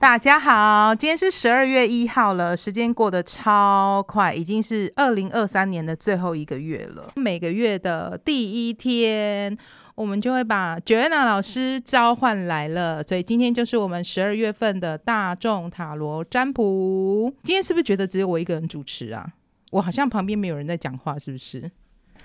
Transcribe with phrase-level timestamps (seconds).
[0.00, 7.10] 大家好，今天是十二月一号了，时间过得超快，已经是二零二三年的最后一个月了。
[7.16, 9.58] 每个月的第一天，
[9.96, 17.34] 我们就会把 Joanna 老师召唤来了，所以今天就是我们十二月份的大众塔罗占卜。
[17.42, 19.26] 今天是不是觉得只有我一个人主持啊？
[19.72, 21.68] 我好像旁边没有人在讲话，是不是？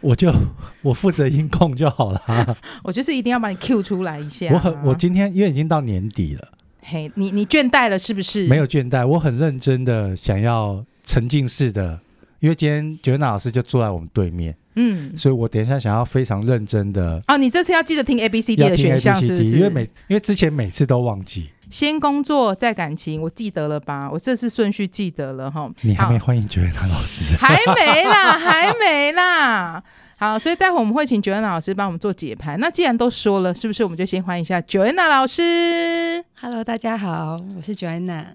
[0.01, 0.31] 我就
[0.83, 2.55] 我负责音控就好了。
[2.85, 4.53] 我就是一定要把你 Q 出来一下。
[4.53, 6.49] 我很，我今天因为已经到年底了。
[6.85, 8.47] 嘿，你你倦怠了是不是？
[8.47, 11.99] 没有倦怠，我很认真的想要沉浸式的，
[12.39, 17.21] 因为今天 Joanna 老师就坐在我们对面，嗯，所以我等一下想要非常认真的。
[17.27, 19.55] 哦，你这次要记得听 A B C D 的选项是不是？
[19.55, 21.49] 因为每因为之前每次都忘记。
[21.69, 24.07] 先工作再感情，我记得了吧？
[24.11, 25.67] 我这次顺序记得了哈。
[25.81, 27.35] 你还没欢迎 Joanna 老师？
[27.37, 29.83] 还没啦， 还没啦。
[30.23, 32.57] 好，所以待会我们会请 Joanna 老师帮我们做解盘。
[32.57, 38.27] 那既然都说了，是不是我们就先欢迎一下 Joanna 老师？Hello，大家好，我是 Joanna。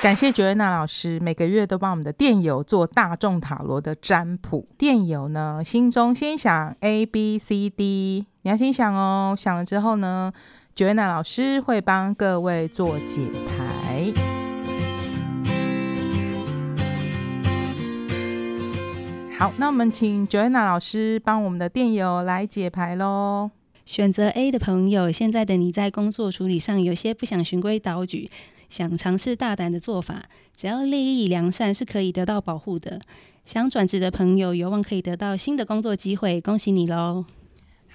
[0.00, 4.66] 感谢 Joanna 老师每个月都帮我们的电友做大众塔罗的占卜。
[4.78, 9.34] 电友呢，心中先想 A B C D，你要先想哦。
[9.38, 10.32] 想了之后呢
[10.74, 13.51] ，Joanna 老师会帮各位做解牌。
[19.42, 23.50] 好，那我们请 Joanna 老师帮我们的电友来解牌喽。
[23.84, 28.30] 选择 A 的朋友，现在的你在工作处理上有些不想循规蹈矩，
[28.70, 30.22] 想尝试大胆的做法，
[30.54, 33.00] 只要利益良善是可以得到保护的。
[33.44, 37.24] 想转职的朋友有望可以得到新的工作机会，恭喜你喽！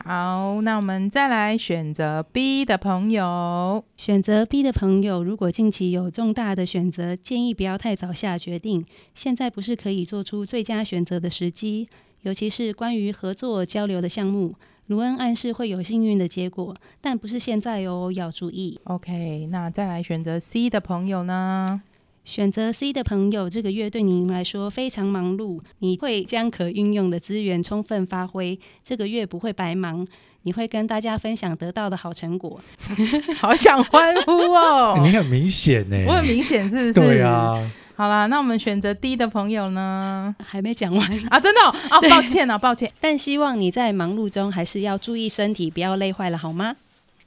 [0.08, 3.84] 好，那我们再来选择 B 的朋友。
[3.98, 8.86] 选择 B 的朋友，如果近期有重大的选择，建议不要太早下决定。
[9.14, 11.90] 现在不是可以做出最佳选择的时机，
[12.22, 14.56] 尤其是关于合作交流的项目。
[14.86, 18.80] 卢恩暗示会有幸运的结果，但不是现在哦，要注意。
[18.86, 21.82] OK，那再来选择 C 的朋友呢？
[22.28, 28.60] 选择 C 的朋友，这个月对您来说非常忙碌，你会将可运用的资源充分发挥。
[28.84, 30.06] 这个月不会白忙，
[30.42, 32.60] 你会跟大家分享得到的好成果。
[33.40, 34.96] 好想欢呼哦！
[34.98, 36.94] 欸、你很明显呢，我很明显是不是？
[37.00, 37.66] 对啊。
[37.96, 40.36] 好啦，那我们选择 D 的朋友呢？
[40.46, 41.40] 还没讲完啊？
[41.40, 41.74] 真的哦？
[41.92, 42.92] 哦，抱歉啊，抱歉。
[43.00, 46.76] 但希望你在忙碌中还是要注意身体，不要累坏了，好吗？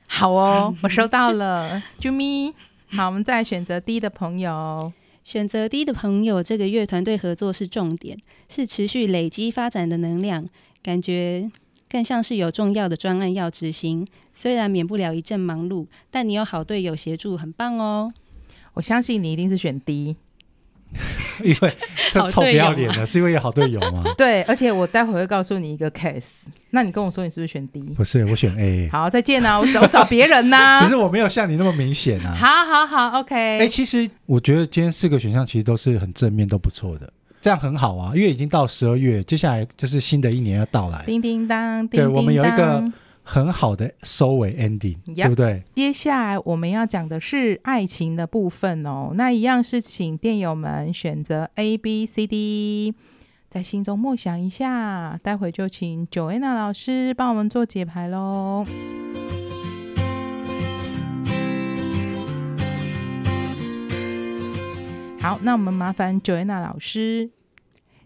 [0.09, 2.53] 好哦，我收到了，啾咪。
[2.93, 4.93] 好，我们再选择 D 的朋友。
[5.23, 8.19] 选择 D 的朋友，这个乐团队合作是重点，
[8.49, 10.49] 是持续累积发展的能量，
[10.83, 11.49] 感觉
[11.89, 14.05] 更像是有重要的专案要执行。
[14.35, 18.13] 虽然免不了一阵忙碌，但你有好队友协助，很棒哦。
[18.75, 20.17] 我相信你一定是选 D。
[21.45, 21.73] 因为
[22.11, 24.05] 这臭不要脸的，是因为有好队友吗？
[24.19, 27.81] 对，而且我待会会告诉你一个 case，那你跟我说你是不是选 D？
[27.97, 28.89] 不是，我选 A。
[28.93, 29.59] 好，再见啊！
[29.59, 30.83] 我找我找别人呐、啊。
[30.85, 32.35] 只是我没有像你那么明显啊。
[32.35, 33.35] 好好好，OK。
[33.35, 38.13] 哎、欸，其实我觉得今天四个选项其实都是很正面，都不错的，这样很好啊。
[38.15, 41.05] 因为已经到十二月，接下来就是新的一年要到来。
[41.07, 42.13] 叮叮当，叮叮当。
[42.13, 42.85] 对，我们有一个。
[43.33, 45.63] 很好的收尾 ending，、yep, 对不对？
[45.77, 49.13] 接下来我们要讲的是爱情的部分哦。
[49.15, 52.93] 那一样是请电友们选择 A、B、C、D，
[53.49, 55.17] 在心中默想一下。
[55.23, 58.65] 待会就请 Joanna 老师帮我们做解牌喽。
[65.21, 67.31] 好，那我们麻烦 Joanna 老师。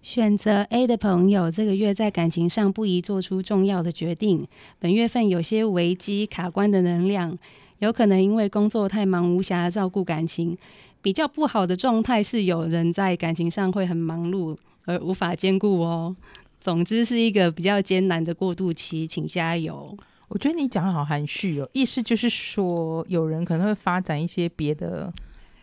[0.04, 4.46] 选择 A 的朋友，这个月在感情上不宜做出重要的决定。
[4.78, 7.38] 本月份有些危机卡关的能量，
[7.78, 10.58] 有可能因为工作太忙无暇照顾感情。
[11.00, 14.54] 比较不好的状态是有人在感情上会很忙碌
[14.84, 16.14] 而无法兼顾哦。
[16.60, 19.96] 总之是一个比较艰难的过渡期，请加油。
[20.28, 25.10] 我觉得你讲的好含蓄哦，意思就是说有人可能会发展一些别的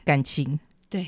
[0.03, 0.59] 感情，
[0.89, 1.05] 对，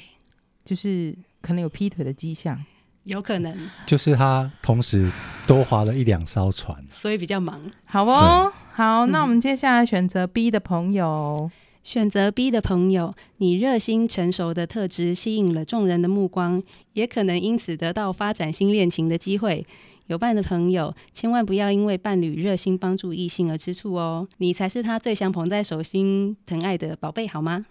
[0.63, 2.63] 就是可能有劈腿的迹象。
[3.03, 3.55] 有可能，
[3.85, 5.11] 就是他同时
[5.45, 7.59] 多划了一两艘船，所以比较忙。
[7.85, 11.51] 好哦，好，那我们接下来选择 B 的朋友。
[11.83, 16.63] 选择 B 的朋友，你热心成熟的特质吸引了众人的目光，
[16.93, 19.67] 也可能因此得到发展新恋情的机会。
[20.07, 27.65] 有伴的朋友，千万不要因为伴侣热心帮助异性而吃醋哦，你才是他最想捧在手心疼爱的宝贝，好吗？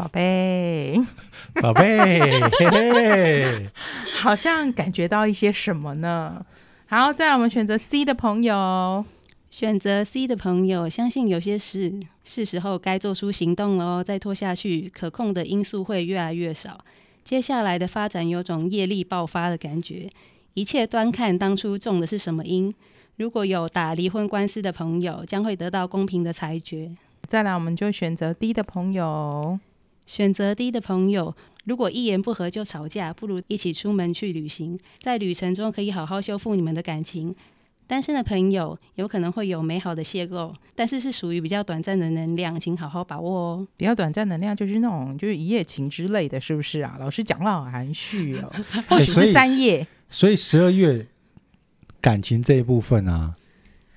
[0.00, 0.98] 宝贝，
[1.60, 3.70] 宝贝，嘿嘿，
[4.18, 6.42] 好像感觉到一些什么呢？
[6.86, 9.04] 好，再来我们选择 C 的朋友，
[9.50, 14.02] 选择 C 的朋友，相信有些事是时候该做出行动了哦。
[14.02, 16.82] 再拖下去，可控的因素会越来越少。
[17.22, 20.08] 接下来的发展有种业力爆发的感觉，
[20.54, 22.74] 一切端看当初种的是什么因。
[23.18, 26.90] 如果有打离婚官司的朋友，将会得到公平的裁决。
[27.28, 29.60] 再来，我们就选择 D 的朋友。
[30.10, 31.32] 选择低的朋友，
[31.66, 37.32] 如果一言不合就吵架，不如一起出门去旅行，在旅程中可以好好修复你们的感情。
[37.86, 43.68] 单身的朋友有可能会有美好的邂逅，但是是属于比较短暂的能量，请好好把握哦。
[43.76, 46.96] 比较短暂能量就是那种就是一夜情之类的，是不是啊？
[46.98, 48.52] 老师讲话好含蓄哦，
[48.90, 49.86] 或许是三夜。
[50.08, 51.06] 所以十二月
[52.00, 53.36] 感情这一部分啊，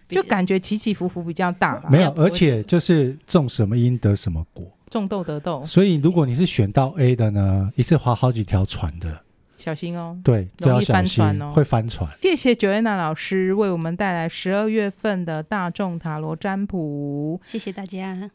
[0.10, 1.84] 就感觉起起伏伏比较大。
[1.90, 5.66] 没有，而且就是种什么因得什么果，种豆得豆。
[5.66, 9.20] 所以如果你是选到 A 的呢，一次划好几条船的。
[9.56, 12.10] 小心哦，对，容易翻船哦，会翻船。
[12.22, 18.30] 谢谢 Joanna 老师为我们带来十二月份的大众塔罗占卜，谢谢大家。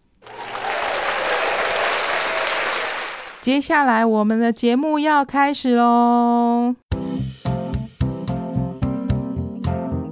[3.43, 6.75] 接下来我们的节目要开始喽。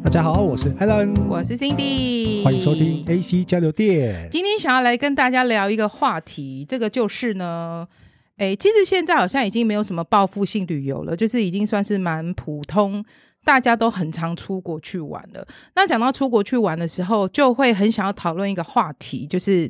[0.06, 4.28] 大家好，我是 Alan，我是 Cindy，欢迎收听 AC 交流电。
[4.30, 7.88] 今天想要来跟大家聊一个话题，这个就是呢。
[8.36, 13.04] 哎，其实现在好像已经没有什么报复性旅游了，就是已经算是蛮普通，
[13.44, 15.44] 大家都很常出国去玩了。
[15.74, 19.68] 那讲到出国去玩的时候，就会很想要讨论一个话题，就是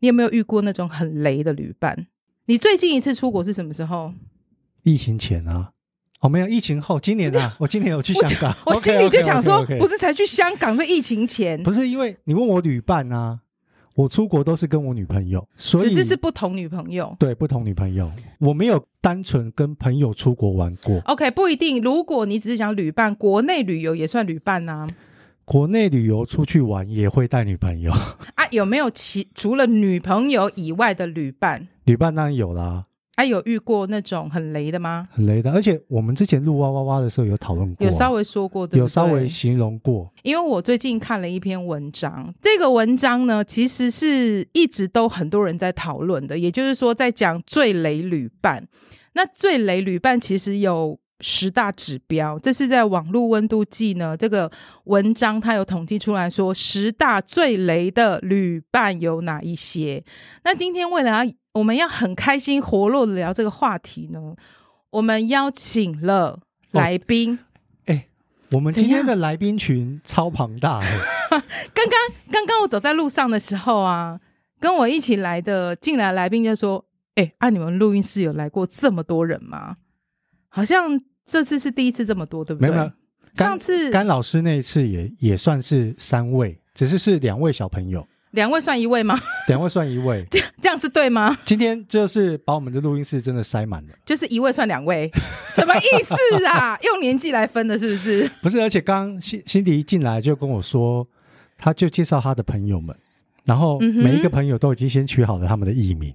[0.00, 2.08] 你有没有遇过那种很雷的旅伴？
[2.46, 4.12] 你最近一次出国是什么时候？
[4.82, 5.70] 疫情前啊？
[6.20, 8.56] 哦，没有，疫情后，今年啊，我今年有去香港。
[8.66, 11.62] 我心里就想说，不是才去香港，是疫情前。
[11.62, 13.40] 不是因为你问我旅伴啊。
[13.94, 17.16] 我出国都是跟我女朋友，所以只是是不同女朋友。
[17.18, 21.00] 对，不同女朋友，我没有单纯跟朋友出国玩过。
[21.06, 21.82] OK，不一定。
[21.82, 24.90] 如果你只是想旅伴，国内旅游也算旅伴呐、啊。
[25.44, 27.90] 国内旅游出去玩也会带女朋友
[28.36, 28.46] 啊？
[28.52, 31.66] 有没有其除了女朋友以外的旅伴？
[31.82, 32.84] 旅伴当然有啦。
[33.18, 35.08] 还、啊、有遇过那种很雷的吗？
[35.10, 40.08] 很雷的，而且我们之前录哇哇哇的时候有讨论过、啊，有稍微说过，对，有稍微形容过。
[40.22, 48.64] 因为我最近看了一篇文章，这个文章呢，其实是一直都很多人在讨论的，也就是说，在讲最雷旅伴。
[49.14, 54.16] 那最雷旅伴其实有十大指标，这是在网络温度计呢。
[54.16, 54.48] 这个
[54.84, 60.04] 文章它有统计出来说，十大最雷的旅伴有哪一些？
[60.44, 64.34] 那今天为了要我们要很开心、活络的聊这个话题呢。
[64.90, 66.40] 我们邀请了
[66.70, 67.38] 来宾，
[67.84, 68.08] 哎、哦欸，
[68.52, 70.86] 我们今天的来宾群超庞大的。
[71.74, 71.92] 刚刚
[72.30, 74.18] 刚刚我走在路上的时候啊，
[74.58, 76.82] 跟我一起来的进来的来宾就说
[77.16, 79.76] ：“哎、欸，啊，你们录音室有来过这么多人吗？
[80.48, 82.90] 好像这次是第一次这么多，对不对？”没有，
[83.34, 88.06] 上次甘老师那一次也也算是三位，只是是两位小朋友。
[88.32, 89.18] 两位算一位吗？
[89.48, 91.36] 两位算一位，这 这样是对吗？
[91.44, 95.10] 今天就是把我们的录音室真的塞满了，就是一位算两位，
[95.54, 96.14] 什么意思
[96.46, 96.78] 啊？
[96.84, 98.30] 用年纪来分的，是不是？
[98.42, 101.06] 不是，而且刚刚辛辛迪一进来就跟我说，
[101.56, 102.94] 他就介绍他的朋友们，
[103.44, 106.14] 然后每一个朋友都已经先取好了他们的艺名，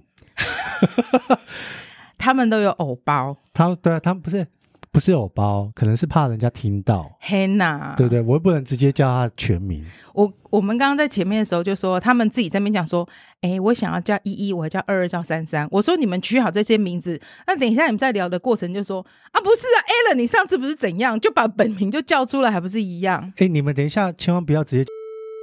[1.28, 1.38] 嗯、
[2.18, 4.46] 他们都有偶包，他对啊，他们不是。
[4.94, 7.10] 不是有包，可能是怕人家听到。
[7.18, 8.20] 嘿呐，对不对？
[8.20, 9.84] 我又不能直接叫他全名。
[10.12, 13.04] 我我们刚刚在前面的时候就说，他们自己在那边讲说，
[13.40, 15.66] 哎，我想要叫一一，我要叫二二，叫三三。
[15.72, 19.78] 我说你们取好这些名字，那等一下你们在聊的过程就说啊，不是啊
[20.12, 23.32] ，Allen，你上次不是怎样，就把本名就叫出来，还不是一样？
[23.38, 24.90] 哎，你们等一下千万不要直接，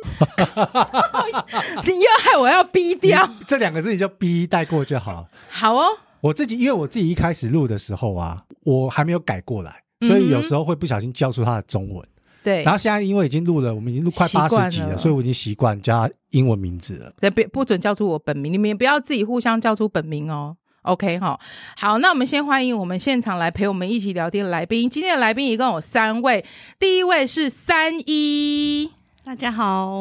[1.83, 5.27] 你要害我要逼掉 这两个字，你就逼带过就好。
[5.49, 5.89] 好哦。
[6.21, 12.07] 我自己，因为我自己一开始录的时候啊，我还没有改过来，所以有时候会不小心叫出他的中文。
[12.43, 17.11] 对、嗯，然后现在因为已经录了，我们已经录快八十集了，了所以我已经习惯叫他英文名字了。
[17.19, 20.55] 对，不不准叫出我本名，你们也不要自己互相叫出本名哦。
[20.83, 21.39] OK 哈，
[21.77, 24.89] 好，那我们先欢迎我们现场来陪我们一起聊天的来宾。
[24.89, 26.43] 今天的来宾一共有三位，
[26.79, 28.89] 第一位是三一，
[29.23, 29.91] 大家好，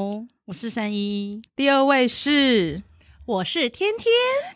[0.47, 1.43] 我是三一。
[1.55, 2.83] 第二位是。
[3.31, 4.13] 我是天天，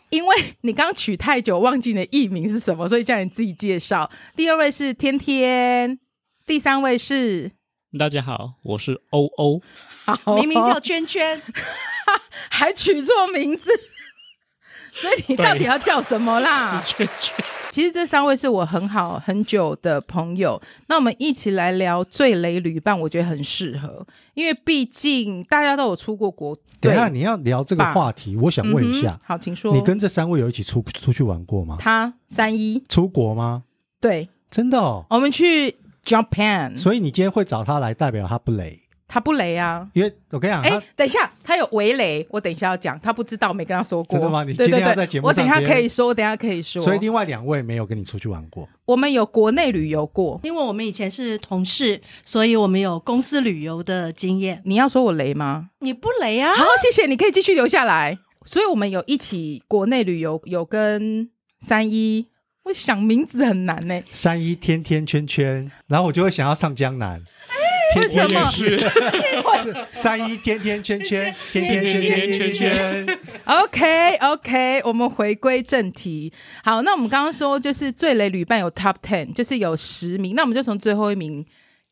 [0.09, 4.11] 因为你刚取太久，忘记你的艺名是什么，所以叫你自己介绍。
[4.35, 5.97] 第二位是天天，
[6.45, 7.53] 第三位是？
[7.97, 9.61] 大家好，我是欧欧，
[10.03, 11.41] 好，明明叫圈圈，
[12.51, 13.71] 还取错名字，
[14.91, 16.83] 所以你到底要叫什么啦？
[16.85, 17.45] 圈圈。
[17.75, 26.57] 其实这三位是我很好很久的朋友，那我们一起来聊最雷旅伴，我觉得很适合，因为毕竟大家都有出过国。
[26.79, 31.75] 等一下你要聊这个话题，我想问一下，嗯、好，请说，你跟这三位有一起出出去玩过吗？
[31.77, 33.63] 他三一出国吗？
[33.99, 38.83] 对，真的哦，我们去 Japan，所以你今天会找他来，代表他不雷。
[39.07, 44.17] 他不雷啊，因为我跟你讲，哎、欸，等一下，他有围雷，我等一下要讲，他不知道，没跟他说过。
[44.17, 44.43] 真的吗？
[44.43, 46.81] 你今天要在节目上，我等一下可以说，我等一下可以说。
[46.81, 48.67] 所以另外两位没有跟你出去玩过。
[48.85, 54.61] 我们有国内旅游过，因为我们以前是同事，所以我们有公司旅游的经验。
[54.65, 55.69] 你要说我雷吗？
[55.79, 56.53] 你不雷啊？
[56.55, 58.17] 好，谢谢，你可以继续留下来。
[58.45, 61.29] 所以我们有一起国内旅游，有跟
[61.61, 62.27] 三一。
[62.65, 67.23] 我想名字很难呢、欸，三一天天圈圈，然后我就会想要上江南。
[67.95, 68.27] 欸、为什
[69.73, 69.87] 么？
[69.91, 72.53] 三一天天圈圈，天天圈圈圈
[73.05, 73.19] 圈。
[73.45, 76.31] OK OK，我们回归正题。
[76.63, 80.35] 好，那我们刚刚说就是最雷旅伴有 Top Ten，就是有十名。
[80.35, 81.45] 那我们就从最后一名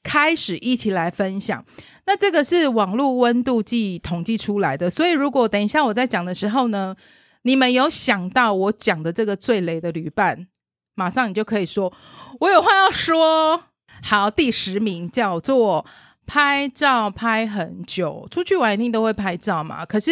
[0.04, 1.64] 开始一起来分享。
[2.06, 6.96] 那这个是网络温度计统计出来的，所以如果等一下我在讲的时候呢，
[7.44, 10.48] 你们有想到我讲的这个最雷的旅伴？
[10.96, 11.94] 马上你就可以说，
[12.40, 13.64] 我有话要说。
[14.04, 15.86] 好，第十名叫做
[16.28, 19.86] 拍照拍很久，出去玩一定都会拍照嘛。
[19.86, 20.12] 可是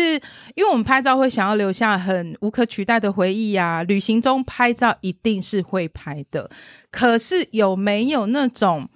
[0.55, 6.49] 因为我们拍照会想要留下很无可取代的回忆呀、啊，旅行中拍照一定是会拍的。
[6.89, 8.89] 可是有没有那种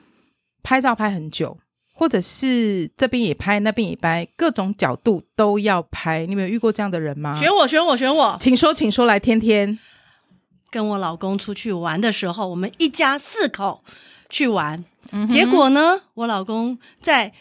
[0.64, 1.58] 拍照拍很久，
[1.94, 6.26] 或者是这边也拍，那边也拍，各种角度都要拍？
[6.26, 7.36] 你们有遇过这样的人吗？
[7.36, 9.78] 选我，选我，选我，请说，请说，来，天天。
[10.72, 13.84] 跟我老公出去玩的时候，我们一家四口
[14.30, 17.34] 去玩，嗯、结果呢，我老公在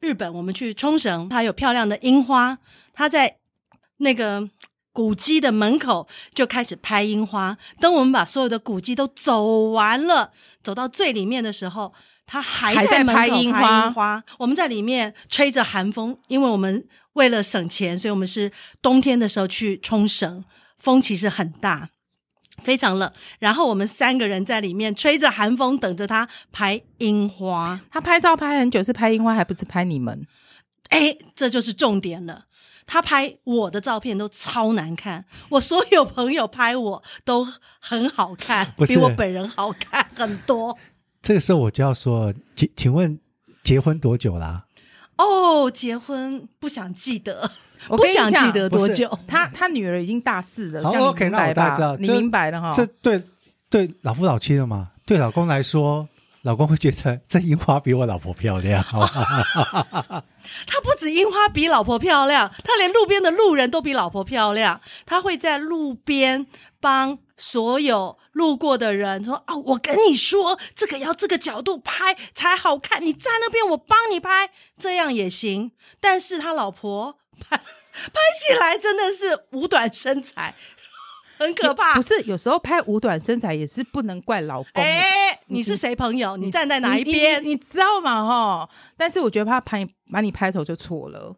[0.00, 2.58] 日本，我们去冲绳，他有漂亮的樱花，
[2.92, 3.36] 他在
[3.98, 4.48] 那个
[4.92, 7.56] 古迹的门口就开始拍樱花。
[7.80, 11.92] 等我们把所有的古迹都走完了，走到最里面的时候，
[12.26, 13.90] 他还在门口拍樱花。
[13.90, 18.52] 花我们在里面吹着寒风，因为我们为了省钱，所以我们是
[18.82, 20.44] 冬天的时候去冲绳，
[20.78, 21.88] 风其实很大。
[22.62, 27.80] 非常冷，然后我们三个人在里面吹着寒风，等着他拍樱花。
[27.90, 30.26] 他拍照拍很久，是拍樱花，还不是拍你们？
[30.88, 32.44] 哎，这就是重点了。
[32.86, 37.46] 他拍我的照片都超难看，我所有朋友拍我都
[37.80, 40.78] 很好看，比我本人好看很多。
[41.20, 43.18] 这个时候我就要说，请请问
[43.64, 44.66] 结婚多久啦？
[45.16, 47.50] 哦，结婚不想记得。
[47.88, 50.82] 我 不想记得多久，他他女儿已经大四了。
[50.82, 52.72] 好，OK，那我大概知道，你明白了哈。
[52.74, 53.22] 这对
[53.68, 54.90] 对老夫老妻了嘛？
[55.04, 56.08] 对老公来说，
[56.42, 58.82] 老公会觉得这樱花比我老婆漂亮。
[60.66, 64.80] 他不止樱花比老婆漂亮，他连路边的路人都比老婆漂亮。
[65.04, 66.46] 他会在路边
[66.80, 73.04] 帮所有路过的人说：“哦，我跟你说，这个要这个角度拍才好看。
[73.04, 77.18] 你在那边，我帮你拍，这样也行。”但是他老婆。
[77.40, 77.56] 拍
[78.12, 80.54] 拍起来真的是五短身材，
[81.38, 81.94] 很可怕。
[81.94, 84.82] 不是，有时候拍五短身材也是不能怪老公。
[84.82, 85.00] 哎、
[85.30, 86.36] 欸，你是谁朋友？
[86.36, 87.42] 你站在哪一边？
[87.42, 88.26] 你知道吗？
[88.26, 91.36] 哈，但是我觉得他拍把你拍头就错了。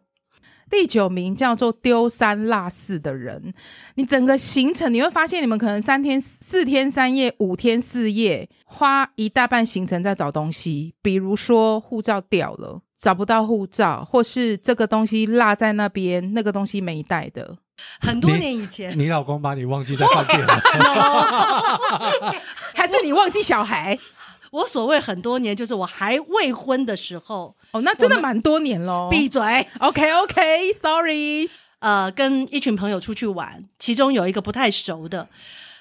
[0.69, 3.51] 第九名叫做丢三落四的人，
[3.95, 12.81] 你整个行程你会发现，你们可能三天四天三夜，五天四夜，花一大半行程在找东西，比如说护照掉了。
[12.99, 17.57] 找不到护照，或是这个东西落在那边，那个东西没带的。
[18.01, 20.61] 很多年以前，你，你老公把你忘记在饭店了，
[22.75, 23.97] 还是你忘记小孩？
[24.51, 27.55] 我所谓很多年，就是我还未婚的时候。
[27.71, 29.07] 哦，那真的蛮多年喽。
[29.09, 29.41] 闭嘴。
[29.79, 31.49] OK，OK，Sorry、okay, okay。
[31.79, 35.29] 呃，跟一群朋友出去玩，其中有一个不太熟的，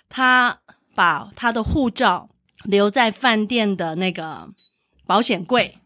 [0.08, 0.58] 他
[0.94, 2.28] 把他的护照
[2.64, 4.48] 留在饭店的那个
[5.06, 5.78] 保险柜。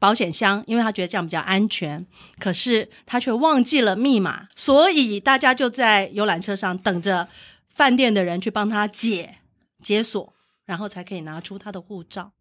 [0.00, 2.04] 保险箱，因为他觉得这样比较安全，
[2.40, 7.28] 可是他却忘记了密码，所以大家就在游览车上等着
[7.68, 9.36] 饭店的人去帮他解
[9.78, 10.32] 解锁，
[10.64, 12.32] 然后才可以拿出他的护照。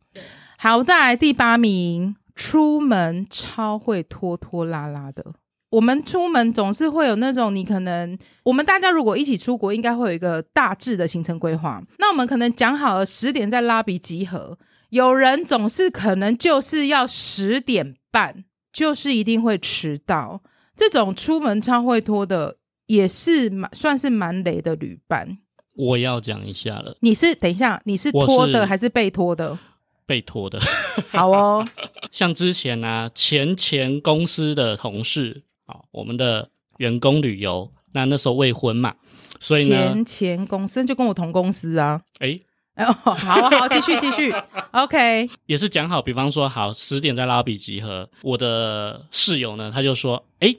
[0.57, 5.33] 好，再来第八名，出门超会拖拖拉拉的。
[5.71, 11.83] 我们出门总是会有那种，你可能我们大家如果一起出国，应该会有一个大致的行程规划。
[11.99, 14.57] 那我们可能讲好了十点在拉比集合。
[14.89, 18.43] 有人总是可能就是要十点半，
[18.73, 20.41] 就是一定会迟到。
[20.75, 25.37] 这种出门超会拖的，也是蛮算是蛮雷的旅伴。
[25.75, 29.57] 我要讲一下了，你是等一下，你是拖的还是被拖的？
[30.05, 30.59] 被拖的。
[31.11, 31.67] 好哦，
[32.11, 38.95] 像之前呢、啊，前前公司的同事啊，我们的员工旅游，那那时候未婚嘛，
[39.39, 42.41] 所以呢，前前公司就跟我同公司啊，诶
[42.79, 43.13] 哦，好
[43.49, 44.33] 好，继续继续
[44.71, 48.09] ，OK，也是讲好，比方说好十点在拉比集合。
[48.21, 50.57] 我的室友呢，他就说，诶，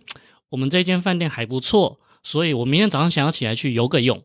[0.50, 4.23] 我们这间饭店还不错，所以我明天早上想要起来去游个泳，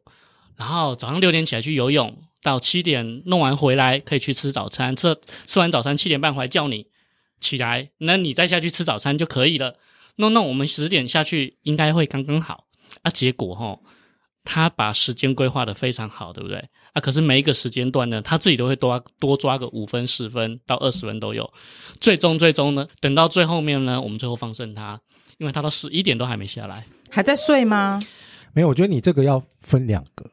[0.58, 6.88] 然后早上六点起来去游泳，到七点弄完回来可以去吃早餐，吃吃完早餐七点半回来叫你
[7.40, 9.78] 起来，那你再下去吃早餐就可以了。
[10.18, 12.66] 那那我们十点下去应该会刚刚好
[13.04, 13.12] 啊。
[13.12, 13.80] 结果齁，
[14.46, 16.58] 他把时间规划的非常好，对不对？
[16.94, 17.02] 啊！
[17.02, 21.52] 可是每一个时间段呢，他自己都会多多抓个五分、十分到二十分都有。
[22.00, 24.98] 最终，最终呢，等到最后面呢，我们最后放生他，
[25.40, 28.00] 因为他到十一点都还没下来，还在睡吗？
[28.54, 30.30] 没有，我觉得你这个要分两个，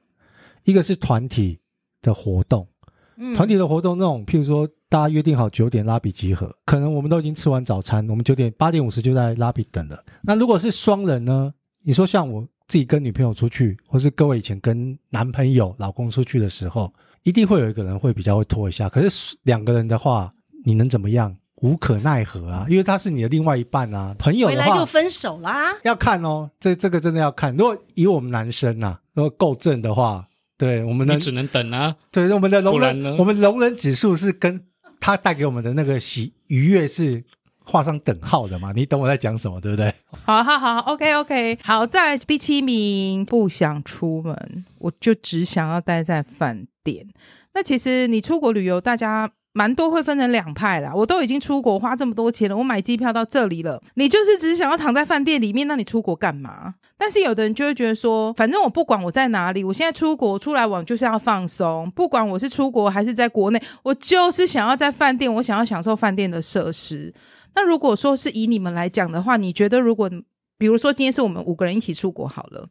[0.64, 1.58] 一个是团体
[2.02, 2.68] 的活动，
[3.16, 10.04] 嗯，团体的活动那种，譬如说大家约定好九点拉比集合，可能我们都已经吃完早餐，我们九点八点五十就在拉比等了。
[10.22, 11.52] 那如果是双人呢？
[11.84, 16.90] 你说像我自己跟女朋友出去，或是各位以前跟男朋友、老公出去的时候，
[17.22, 18.88] 一定会有一个人会比较会拖一下。
[18.88, 20.32] 可是两个人的话，
[20.64, 21.36] 你能怎么样？
[21.56, 24.16] 无可奈何啊，因为他是你的另外一半啊。
[24.18, 25.76] 朋友的话，回来就分手啦。
[25.84, 27.54] 要看哦，这这个真的要看。
[27.54, 30.26] 如果以我们男生呐、啊，如果够正的话，
[30.56, 31.94] 对我们的只能等啊。
[32.10, 34.58] 对，我们的容忍，我们容忍指数是跟
[34.98, 37.22] 他带给我们的那个喜愉悦是
[37.64, 38.72] 画上等号的嘛？
[38.74, 39.92] 你懂我在讲什么，对不对？
[40.24, 47.06] 好好好，OK OK，好，在第七名，不想出门，我就只想要待在饭店。
[47.54, 49.30] 那其实你出国旅游，大家。
[49.54, 56.72] 蛮多会分成两派啦，我都已经出国花这么多钱了，我买机票到这里了，你就是只想要躺在饭店里面，那你出国干嘛？
[56.96, 67.12] 但是有的人就会觉得说，反正我不管我在哪里，我现在出国出来玩就是要放松，不管我是出国还是在国内，我就是想要在饭店，我想要享受饭店的设施。
[67.54, 70.10] 那如果说是以你们来讲的话，你觉得如果
[70.58, 72.68] 比如说今天是我们五个人一起出国好了，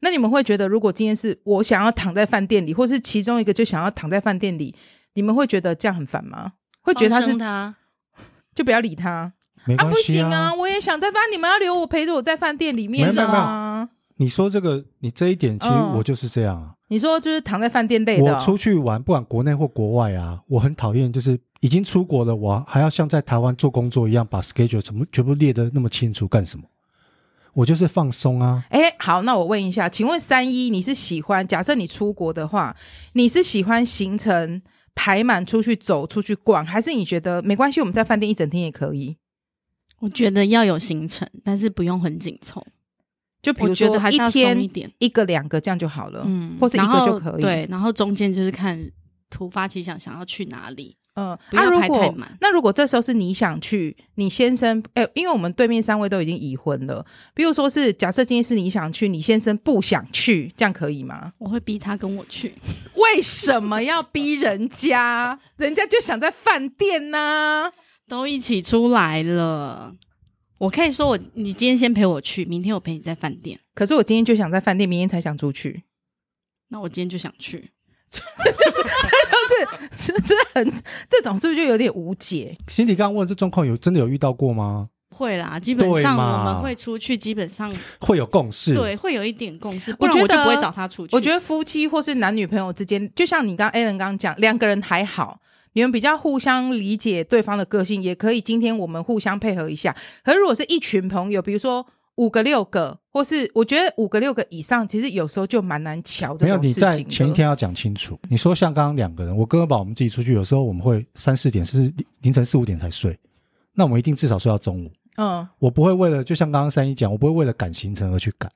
[0.00, 4.74] 那你们会觉得如果今天是我想要躺在饭店里，或是其中一个就想要躺在饭店里？
[5.14, 6.52] 你们会觉得这样很烦吗？
[6.82, 7.74] 会觉得他是他，
[8.54, 9.32] 就不要理他。
[9.66, 10.54] 没关系啊，啊，不行啊！
[10.54, 13.88] 我也想在饭，你们要留我陪着我在饭店里面啊。
[14.16, 16.70] 你说这个，你这一点其实我就是这样啊。
[16.70, 18.38] 嗯、你说就是躺在饭店累的、哦。
[18.38, 26.64] 我出去玩，不管国内或国外啊，我很讨厌就是已经出国了，我还要像在台湾做工作一样，把 schedule 全部全部列得那么清楚干什么？
[27.52, 28.64] 我就是放松啊！
[28.70, 31.46] 哎、欸，好，那我问一下，请问三一，你是喜欢？
[31.46, 32.74] 假设你出国的话，
[33.14, 34.62] 你是喜欢行程
[34.94, 37.80] 排满出去走出去逛，还是你觉得没关系？
[37.80, 39.16] 我们在饭店一整天也可以。
[39.98, 42.64] 我觉得要有行程，但是不用很紧凑。
[43.42, 47.42] 就比如说一天一点一个两个这样就好了，嗯，或是一个就可以。
[47.42, 48.78] 对，然后中间就是看
[49.28, 50.96] 突发奇想想要去哪里。
[51.14, 61.32] 嗯，那、啊、如果那如果这时候是你想去，你先生哎、欸，因为我们对面三位都已经已婚了，比如说是假设今天是你想去，你先生不想去，这样可以吗？
[61.38, 62.54] 我会逼他跟我去。
[62.94, 65.38] 为什么要逼人家？
[65.56, 67.72] 人家就想在饭店呢、啊，
[68.08, 69.96] 都一起出来了。
[70.58, 73.58] 我可以说我，你今天先陪我去，明天我陪你在饭店。
[73.74, 75.82] 可是我今天就想在饭店，明天才想出去。
[76.68, 77.70] 那我今天就想去。
[78.10, 78.72] 就是，就
[79.50, 80.72] 是，是不是很
[81.08, 82.56] 这种，是不是就有点无解？
[82.68, 84.88] 心迪刚刚问这状况有真的有遇到过吗？
[85.10, 89.92] 会啦，基本上我们会出去，基本上会有共识，对，会有一点共识。
[89.94, 91.14] 不然我就不会找他出去。
[91.14, 95.40] 我觉得夫妻或是男女朋友之间，就像你刚 Alan 刚刚讲，两个人还好，
[95.72, 99.94] 你们比较互相理解对方的个性，也可以今天我们互相配合一下。
[100.24, 101.86] 可是如果是一群朋友，比如说。
[102.20, 106.44] 五个六个，或是我觉得五个六个以上，其实有时候就蛮难瞧的。
[106.44, 108.18] 没有，你在前一天要讲清楚。
[108.28, 113.18] 你说像刚刚两个人，我哥哥把我们自己出去，有时候我们会三四点，甚至凌晨四五点才睡。
[113.72, 114.92] 那我们一定至少睡到中午。
[115.16, 118.52] 嗯，我不会为了，就像刚刚三一讲，我不会为了赶行程而去赶。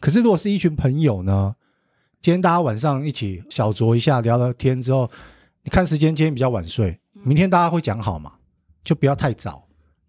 [0.00, 1.54] 可是如果是一群朋友呢？
[2.20, 5.08] 今天大家晚上一起小酌一下，聊聊天之后，
[5.62, 8.32] 你看时间，今天比较晚睡，明天大家会讲好嘛？
[8.82, 9.65] 就不要太早。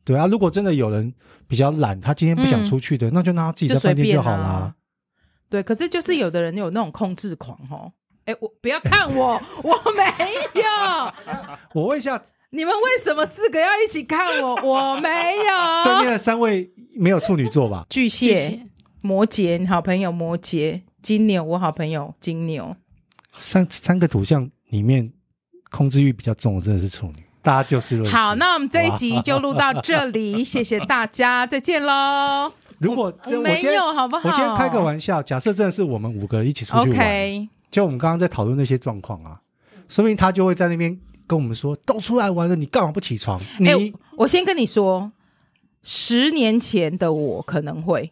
[0.07, 1.13] 对啊，如果真的有人
[1.49, 4.37] 比较懒，他今天不想出去的，嗯、那就让他自己在饭店就好啦。
[4.37, 4.75] 啊、
[5.49, 7.91] 对，可是就是有的人有那种控制狂哦。
[8.23, 11.13] 哎，我不要看我，我没有。
[11.75, 14.55] 我问一下，你们为什么四个要一起看我？
[14.63, 15.83] 我没有。
[15.83, 17.85] 对面的三位没有处女座吧？
[17.91, 18.65] 巨蟹、
[19.01, 22.73] 摩羯，你好朋友摩羯、金牛，我好朋友金牛。
[23.33, 25.11] 三三个图像里面，
[25.69, 27.26] 控制欲比较重的真的是处女。
[27.47, 32.51] 大家就是好，那我们这一集就录到这里， 谢谢大家，再见喽。
[32.79, 34.27] 如果我没有，好不好？
[34.27, 39.39] 我今天开个玩笑，假设真的是我们五个一起出去玩.就我们刚刚在讨论那些状况啊，
[39.88, 45.10] 说明他就会在那边跟我们说：“都出来玩了，你干嘛不起床？”你、欸、我先跟你说，
[45.83, 48.12] 十年前的我可能会，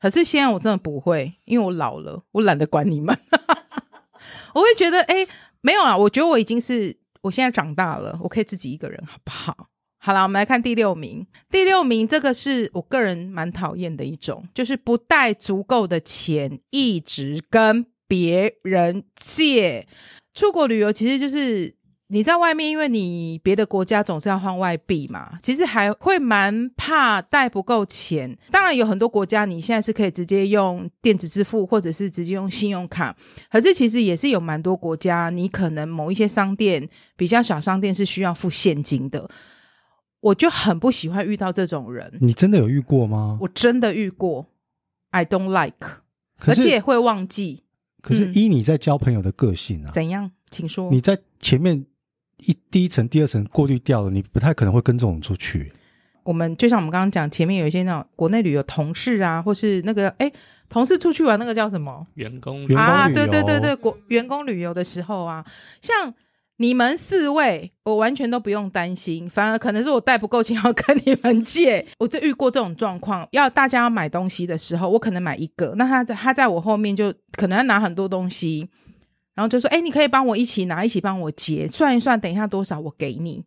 [0.00, 3.18] 可是现在我真的不会，因为我老了，我懒得管你们。
[4.54, 5.28] 我会觉得，哎、欸，
[5.62, 6.96] 没有啦，我觉得我已经是。
[7.28, 9.68] 我现在长大了，我可以自己一个人，好不好？
[9.98, 11.26] 好了，我们来看第六名。
[11.50, 19.86] 第六名，这个是我个人蛮讨厌的一种，就是不带足够的钱，一直跟别人借。
[20.34, 21.77] 出国旅游其实就是。
[22.10, 28.36] 你在外面，因为你别的国家总是要换外币嘛，其实还会蛮怕带不够钱。
[28.50, 33.14] 当然有很多国家你现在是可以直接用电子支付，或者是直接用信用卡。
[33.50, 39.28] 可是其实也是有蛮多国家，你可能某一些商店比较小商店是需要付现金的。
[40.20, 42.18] 我就很不喜欢遇到这种人。
[42.20, 43.38] 你真的有遇过吗？
[43.42, 44.46] 我真的遇过。
[45.10, 45.86] I don't like。
[46.46, 47.64] 而且会忘记。
[48.00, 50.30] 可是依你在交朋友的个性啊，怎样？
[50.50, 50.90] 请说。
[50.90, 51.84] 你在前面
[52.38, 55.72] 一第一层、第二层过滤掉了，你不太可能会跟这种出去。
[56.24, 60.30] 我们就像我们刚刚讲，前面有一些那种国内旅游同事啊，或是那个哎，
[60.68, 62.06] 同事出去玩那个叫什么？
[62.14, 65.44] 员工旅游啊，对对对对，国员工旅游的时候啊，
[65.80, 66.14] 像。
[66.60, 71.86] 你们四位，我完全都不用担心，反而可能是我带不够钱 要跟你们借。
[72.00, 78.68] 我就遇过这种状况，要大家要买东西的时候，我可能买一个，那他在他在我后面就可能要拿很多东西，
[79.38, 83.44] 然后就说：“哎、欸，你可以帮我一起拿，一起帮我结，算一算，等一下多少我给你。”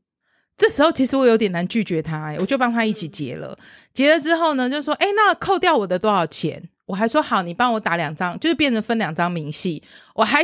[0.58, 3.58] 这时候其实我有点难拒绝他、欸，我就帮他一起结了。
[3.94, 9.84] 结了之后呢，就说：“哎、欸，那扣掉我的多少钱？”我还说：“好，你帮我打两张，就是变成分两张明细。”
[10.16, 10.44] 我还。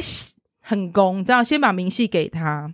[0.69, 2.69] 很公，知道先把明细给他，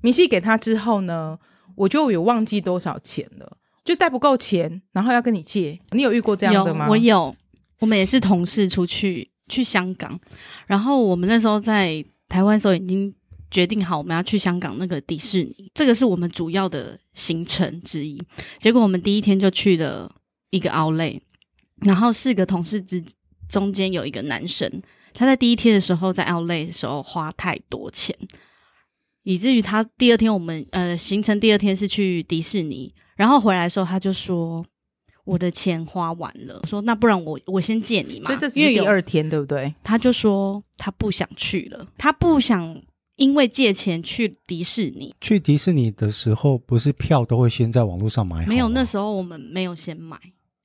[0.00, 1.38] 明细给他之后呢，
[1.74, 5.78] 我就有忘记多少钱了，就带不够钱，然后要跟你借。
[5.90, 6.86] 你有遇过这样的吗？
[6.86, 7.36] 有，我有，
[7.80, 10.18] 我们也是同事出去去香港，
[10.66, 13.14] 然后我们那时候在台湾的时候已经
[13.50, 18.20] 决定好我们要去香港那个迪士尼，这个是我们主要的行程之一。
[18.58, 20.12] 结果我们第一天就去了
[20.50, 21.20] 一个 Outlet，
[21.82, 23.04] 然后四个同事之
[23.48, 24.82] 中间有一个男生。
[25.14, 28.14] 他在第一天的时候，在 Outlet 的时候花太多钱，
[29.22, 34.62] 以至于他第二天我们呃行程第二天是去迪士尼，然后回来的时候他就说
[35.26, 39.74] 我的钱花完了，说那不然我我先借你嘛，所以这是第二天对不对？
[39.84, 42.80] 他就说他不想去了，他不想
[43.16, 45.14] 因为借钱去迪士尼。
[45.20, 48.46] 去迪士尼的时候，不是票都会先在网络上买好？
[48.46, 50.16] 没有，那时候我们没有先买，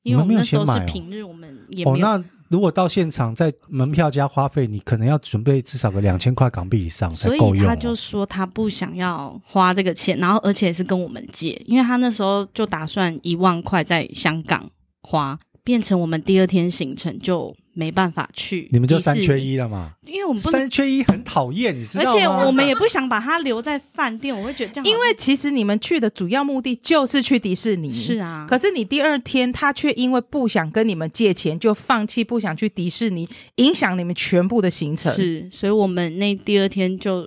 [0.03, 2.07] 因为我们那时候是平日，我们也没有。
[2.07, 7.55] 哦如果到现场，在门票加花费，你可能要准备至少个两千块港币以上才够用。
[7.55, 14.69] 所以他就说他不想要花这个钱，然后而且是跟我们借，因为他那时候就打算一万块在香港
[15.01, 17.55] 花，变成我们第二天行程就。
[17.73, 19.93] 没办法去，你们就三缺一了嘛？
[20.05, 22.11] 因为我们不三缺一很讨厌，你知道吗？
[22.11, 24.85] 而且我们也不想把他留在饭店，我会觉得这样。
[24.85, 28.45] 因为其实你们去的主要目的就是去迪士尼，是啊。
[28.45, 35.09] 可是你第二天他却因为不想跟你们借钱，就放弃不想去迪士尼，影响你们全部的行程。
[35.15, 37.25] 是，所以我们那第二天就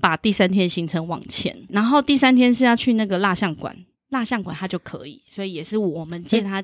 [0.00, 3.76] 把第三天行程往前，然后第三天是要去那个蜡像馆。
[4.12, 6.62] 蜡像馆他就可以，所以也是我们借他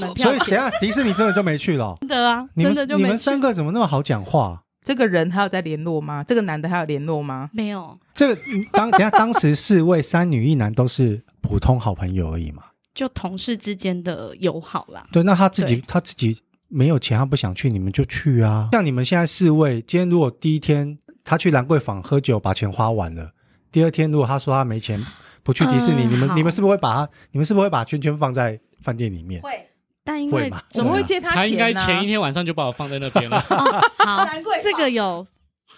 [0.00, 0.38] 门票钱。
[0.38, 1.96] 所以等下迪士尼真的就没去了？
[2.06, 3.02] 真的啊，真的就没去。
[3.02, 4.62] 你们三个怎么那么好讲话？
[4.84, 6.22] 这个人还有在联络吗？
[6.22, 7.48] 这个男的还有联络吗？
[7.52, 7.98] 没有。
[8.14, 12.62] 这个当等下当时四位三女一男都是普通好朋友而已嘛，
[12.94, 15.06] 就同事之间的友好啦。
[15.10, 18.68] 对，那他自己他自己没有钱，他不想去，你们就去啊。
[18.72, 23.32] 像你们现在四位，今天如果第一天他去兰桂坊喝酒把钱花完了，
[23.72, 25.02] 第二天如果他说他没钱。
[25.42, 27.12] 不去迪士尼，嗯、你们你们是不是会把他？
[27.32, 29.40] 你们是不是会把圈圈放在饭店里面？
[29.42, 29.66] 会，
[30.04, 31.40] 但因为怎么会借他钱呢？
[31.40, 33.38] 他应该前一天晚上就把我放在那边了。
[33.50, 34.26] 哦、好，
[34.62, 35.26] 这个有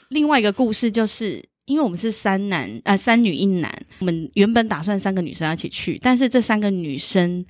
[0.08, 7.44] 另外一个故事，就是因为我们是三男呃三女一男，我们原本打算三个女生要一起去，但是这三个女生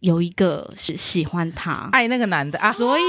[0.00, 3.02] 有一个是喜欢他，爱那个男的啊，所以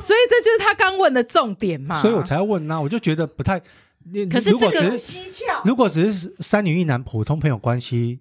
[0.00, 3.60] 所以这就是他刚问的重点嘛，所以我才要问呢、啊，我就觉得不太。
[4.30, 5.62] 可是这个蹊跷。
[5.64, 8.18] 如果只是三女一男普通朋友关系，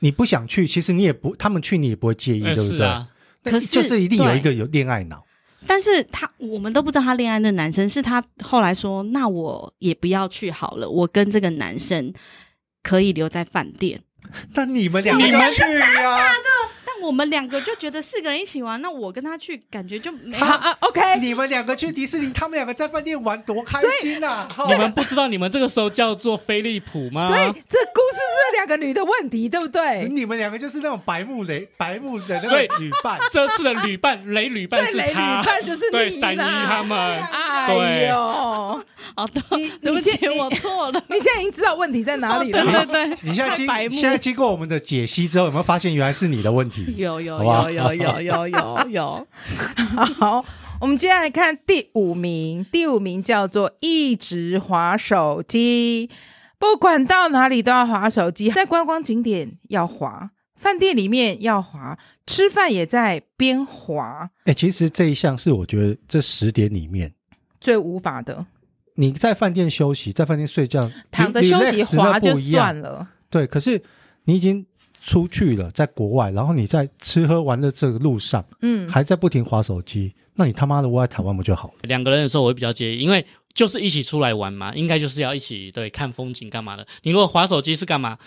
[0.00, 3.06] 你不想去，其实你也不，他们去你也不会介意，对不对？
[3.44, 5.24] 可是就是一定有一个有恋爱脑。
[5.66, 12.12] 但是他我们都不知道他恋爱的男生是他后来说，那我也不要去好了，我跟这个男生
[12.82, 14.02] 可以留在饭店。
[14.54, 15.30] 那你们两个去
[15.78, 16.28] 呀？
[17.04, 20.76] 我们两个就觉得四个人一起玩，那我跟他去感觉就没好啊。
[20.80, 24.48] OK，你们两个去迪士尼，他们两个在饭店玩，多开心呐、啊！
[24.66, 27.28] 你们不知道你们这个时候叫做飞利浦吗？
[27.28, 30.08] 所以这故事是两个女的问题，对不对？
[30.08, 33.18] 你们两个就是那种白目雷白目的那个女伴。
[33.30, 36.98] 这次的女伴 雷女伴是他，旅伴就是对闪一他们。
[36.98, 38.16] 哎呦，
[39.14, 39.42] 好的，
[39.80, 41.02] 对不起，我错了。
[41.08, 42.62] 你现在已经知道问题在哪里了。
[42.62, 46.93] 对对对，你现在经现在经过我们的解析之后，有没有发现原来是你的问题？
[46.96, 49.26] 有有有有有有有有，
[50.18, 50.44] 好，
[50.80, 56.08] 我们接下来看第五名，第五名叫做一直划手机，
[56.58, 64.30] 不管到哪里都要划手机，在观光景点要划，饭店里面要滑，吃饭也在边滑。
[64.44, 67.12] 哎、欸，其实这一项是我觉得这十点里面
[67.60, 68.46] 最无法的。
[68.94, 73.82] 你在饭店休息，在饭店睡觉，躺着休息滑就算了，对，可是
[74.24, 74.64] 你已经。
[75.06, 81.74] 出去了，在国外，然后你在吃喝玩乐这个路上，嗯，还在不停划手机，那你他妈的窝在台湾不就好了？
[81.82, 86.86] 两个人的时候我会比较介意，因为就是一起出来玩嘛，应该就是要一起对看风景干嘛的。
[87.02, 88.18] 你如果划手机是干嘛？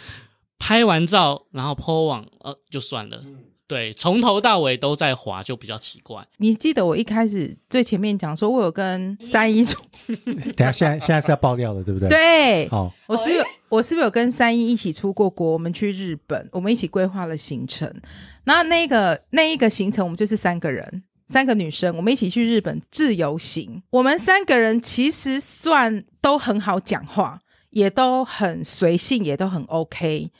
[0.59, 3.23] 拍完照然后 po 网，呃，就算了。
[3.67, 6.25] 对，从头到尾都在滑，就比较奇怪。
[6.38, 9.84] 你记得我一开始最前面讲说，我有跟三一出，
[10.56, 12.08] 等下现在现在是要爆料了，对不对？
[12.08, 15.51] 对，哦，我是不是有我是不是有跟三一一起出过国？
[15.51, 17.93] 我们去日本，我们一起规划了行程。
[18.45, 23.84] 那那个那一个行程，我们就是三个人，三个女生，我们一起去日本自由行。
[23.89, 30.32] 我们三个人其实算都很好讲话，也都很随性，也都很 OK。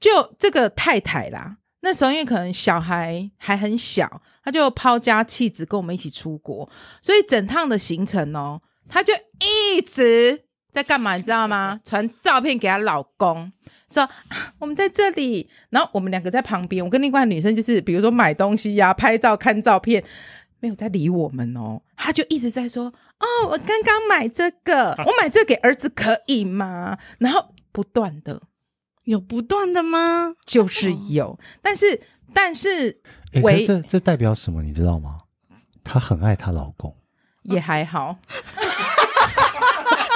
[0.00, 1.58] 就这个太太啦。
[1.82, 6.68] 那时候因为可能小孩还很小，他就抛家弃子跟我们一起出国，
[7.00, 11.80] 所以整趟的行程哦，他就一直在干嘛，你知道吗？
[11.84, 13.50] 传照片给她老公，
[13.90, 14.08] 说
[14.58, 20.04] 我们在这里，然后我们两个在旁边，我跟另外女生就是比如说买东西呀、啊、拍照、看照片，
[20.60, 22.84] 没有在理我们哦，他就一直在说
[23.18, 26.98] 哦，我刚刚买这个，我买这个给儿子可以吗？
[27.18, 28.42] 然后不断的。
[29.10, 30.34] 有不断的吗？
[30.46, 32.00] 就是有，哦、但是
[32.32, 33.00] 但是，
[33.42, 34.62] 喂、欸，这这代表什么？
[34.62, 35.18] 你知道吗？
[35.82, 36.94] 她很爱她老公，
[37.42, 38.16] 也还好。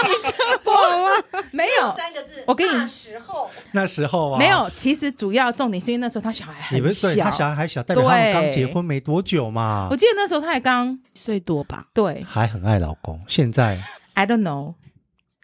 [0.04, 0.32] 你说
[0.64, 1.44] 我吗？
[1.50, 2.44] 没有三个字。
[2.46, 4.70] 我跟你那时候那时候啊，没有。
[4.76, 9.88] 其实主要重点是因为那时候他小孩很小，你们对他小孩还小，代表他们刚结婚没多久嘛。
[9.90, 11.88] 我记得那时候他还刚一岁多吧？
[11.92, 13.20] 对，还很爱老公。
[13.26, 13.76] 现在
[14.12, 14.74] I don't know。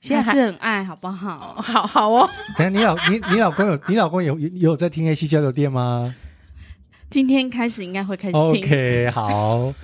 [0.00, 1.54] 现在是很爱好不好？
[1.60, 2.28] 好好哦。
[2.56, 6.14] 等下你老你你老公有你老公有有有在听 AC 交流店吗？
[7.10, 8.40] 今天开始应该会开始听。
[8.40, 9.74] OK，好。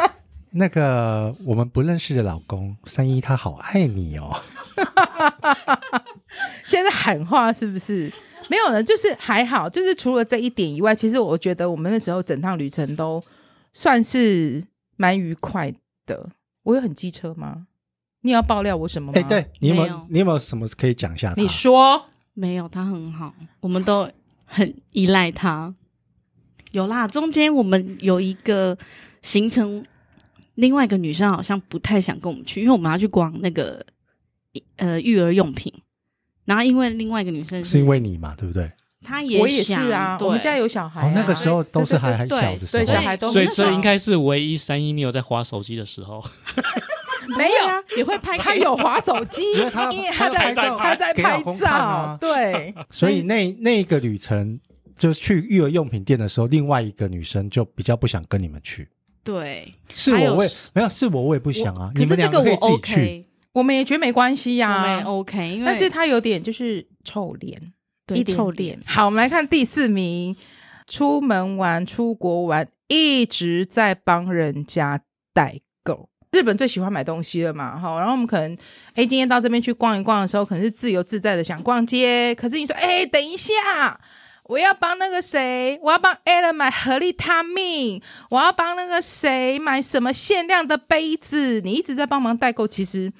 [0.52, 4.40] 那个我们不认识的老公三一，他好爱你哦。
[6.64, 8.10] 现在喊话是不是？
[8.48, 13.22] 没有了，就是还好，就是除了这一点以外，其实我觉得我们那时候整趟旅程都
[13.74, 14.64] 算是
[14.96, 15.74] 蛮愉快
[16.06, 16.30] 的。
[16.62, 17.66] 我有很机车吗？
[18.26, 19.12] 你要爆料我什么吗？
[19.14, 21.32] 哎、欸，对你有没有，有你有没有什么可以讲一下？
[21.36, 24.10] 你说没有，他很好，我们都
[24.44, 25.74] 很依赖他。
[26.72, 28.76] 有啦，中间我们有一个
[29.22, 29.86] 行程，
[30.56, 33.86] 另外一个女生好像不太想跟我们去，因为我们要去逛那个
[34.76, 35.72] 呃育儿用品。
[36.44, 38.70] 然后因为另外一个女生是，是因为你嘛，对不对？
[39.02, 46.22] 她也我也是啊，我们家有小孩、啊哦，那个时候都是还还小的时候，对，小孩都所以这应该是唯一三一没有在划手机的时候。
[47.36, 48.38] 没有啊，也会拍。
[48.38, 49.42] 他有滑手机，
[49.90, 52.16] 因为他在他在拍照。
[52.20, 54.58] 对， 所以那那个旅程
[54.96, 58.88] 就是去育儿用品店的时候，另外一个女生就比较不想跟你们去。
[59.24, 61.90] 对，是我我也没有，是我我也不想啊。
[61.96, 65.62] 你们两个可以自己去，我们也觉得没关系呀，OK。
[65.64, 67.60] 但是他有点就是臭脸，
[68.06, 68.78] 对，臭脸。
[68.86, 70.36] 好，我们来看第四名，
[70.86, 75.00] 出门玩、出国玩，一直在帮人家
[75.34, 76.08] 代购。
[76.32, 78.52] 日本最喜欢买东西了嘛，哈，然后我们可能，
[78.94, 83.98] 哎，今天到这边去逛一逛的时候，可能是自由自在的想逛街，可是你说，哎，等一下，
[84.44, 93.10] 我要帮那个谁，我要帮 Alan 买合利他命，我要帮那个谁买什么限量的杯子，你一直在帮忙代购，其实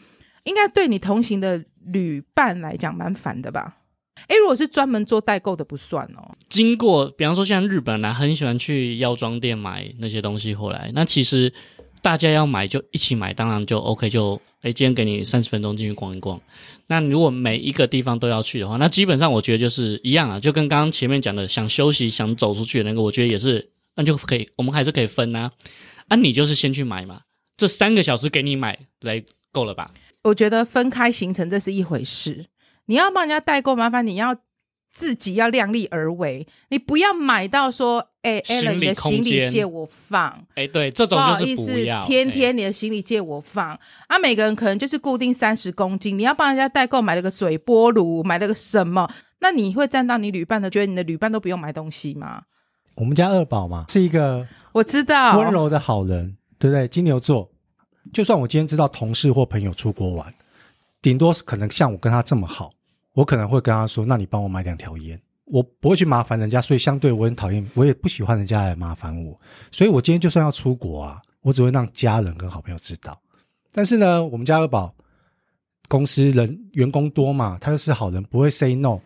[0.44, 3.76] 应该对你同行的旅伴来讲蛮烦的吧？
[4.28, 6.36] 哎，如果是专门做代购的不算哦。
[6.48, 11.52] 经过，比方说像日本人很喜欢去药妆店买那些东西回来，那其实。
[12.02, 14.36] 大家要买就一起买，当然就 OK 就。
[14.36, 16.40] 就哎，今天给你三十分钟进去逛一逛。
[16.88, 25.52] 那如果每一个地方都要去的话，那基本上我觉得就是一样啊，就跟刚刚前面讲的，想休息、想走出去的那个，我觉得也是，那就可以，我们还是可以分啊。
[26.08, 27.20] 啊，你就是先去买嘛，
[27.56, 29.92] 这三个小时给你买来够了吧？
[30.24, 32.46] 我觉得分开行程这是一回事，
[32.86, 34.36] 你要帮人家代购，麻烦你要。
[34.96, 49.06] 自己要量力而为，你不要买到说，哎、欸、，Alan 你的行李借我放，哎、欸，对，这种就是不要，不天天你的行李借我放，欸、啊，每个人可能就是固定三十公斤，你要帮人家代购买了个水波炉，买了个什么，
[49.40, 52.44] 那你会占到你旅伴的，觉得你的旅伴都不用买东西吗？
[52.94, 56.88] 我们家二宝嘛，是一个我知道温柔的好人，对不对？
[56.88, 57.50] 金牛座，
[58.14, 60.32] 就算我今天知道同事或朋友出国玩，
[61.02, 62.72] 顶多是可能像我跟他这么好。
[63.16, 69.40] 我可能会跟他说：“那你帮我买两条烟。”我不会去麻烦人家，所以相对我很讨厌，我也不喜欢人家来麻烦我。
[69.72, 73.18] 所以我今天就算要出国啊，我只会让家人跟好朋友知道。
[73.72, 74.94] 但是呢，我们家二宝
[75.88, 79.00] 公司人员工多嘛，他又是好人，不会 say no。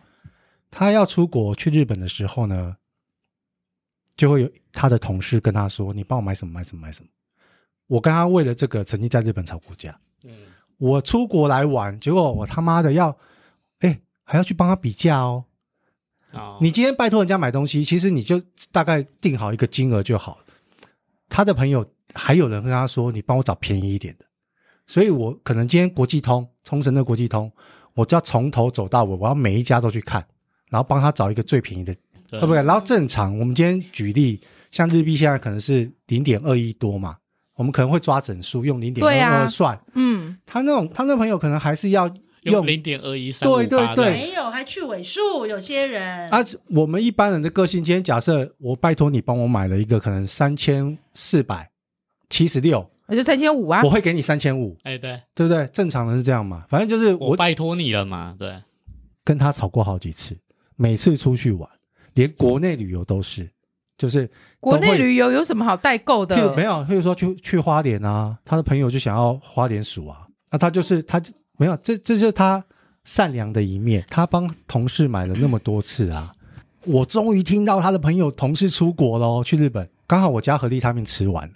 [0.69, 2.75] 他要出国去日本的时候呢，
[4.17, 7.09] 就会有他的同事跟他说：“你帮我买什么买什么买什么。”
[7.87, 9.97] 我跟他为了这个曾经在日本吵过架。
[10.23, 10.31] 嗯，
[10.79, 13.15] 我出国来玩，结果我他妈的要。
[14.23, 15.45] 还要去帮他比价哦。
[16.33, 16.61] Oh.
[16.61, 18.41] 你今天拜托人家买东西，其实你就
[18.71, 20.45] 大概定好一个金额就好了。
[21.27, 24.25] 他的朋友还有人跟他说：“你帮我找便宜一点的。”
[24.87, 27.51] 所以我可能今天国际通冲绳的国际通，
[27.95, 30.25] 我就要从头走到尾，我要每一家都去看，
[30.69, 31.93] 然后帮他找一个最便宜的，
[32.29, 32.63] 对不对？
[32.63, 34.39] 然后正常，我们今天举例，
[34.71, 37.17] 像日币现在可能是零点二一多嘛，
[37.55, 39.77] 我们可能会抓整数用零点二二算。
[39.95, 42.09] 嗯，他那种他那朋友可能还是要
[42.41, 51.69] 用零点二一三，对对对，没有还去尾数，有些人啊，我们一般人的个性，今天假设我拜托你帮我买了一个可能三千四百
[52.29, 52.89] 七十六。
[53.07, 53.81] 那就三千五啊！
[53.83, 55.67] 我会给你三千五，哎，对，对不对？
[55.73, 58.55] 正常人是这样嘛，反正就是我，我拜托你了嘛，对。
[59.25, 60.33] 跟他吵过好几次，
[60.77, 61.69] 每次出去玩，
[62.13, 63.51] 连国内旅游都是，
[63.97, 64.29] 就是
[64.61, 66.55] 国内旅游有什么好代购的？
[66.55, 71.21] 没有，譬如说去去花莲啊，他的朋友就想要花莲鼠啊，那他就是他
[71.61, 72.63] 没有，这这就是他
[73.03, 76.33] 善良的一面，他帮同事买了那么多次啊，
[76.85, 81.53] 我终于听到他的朋友同事出国喽，去日本，刚好我家合利他命吃完了。